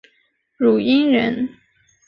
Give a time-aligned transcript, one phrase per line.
[0.57, 1.47] 汝阴人。